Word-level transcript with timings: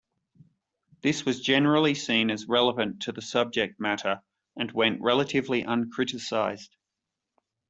This 1.01 1.25
was 1.25 1.41
generally 1.41 1.93
seen 1.93 2.31
as 2.31 2.47
relevant 2.47 3.03
to 3.03 3.11
the 3.11 3.21
subject 3.21 3.79
matter 3.79 4.23
and 4.55 4.71
went 4.71 4.99
relatively 4.99 5.61
uncriticized. 5.63 6.69